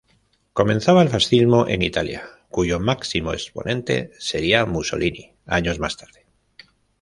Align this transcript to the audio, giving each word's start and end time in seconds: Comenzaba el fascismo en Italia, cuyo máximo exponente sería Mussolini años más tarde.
Comenzaba 0.53 1.03
el 1.03 1.09
fascismo 1.09 1.67
en 1.67 1.83
Italia, 1.83 2.23
cuyo 2.49 2.79
máximo 2.79 3.33
exponente 3.33 4.09
sería 4.17 4.65
Mussolini 4.65 5.35
años 5.45 5.77
más 5.77 5.95
tarde. 5.95 6.25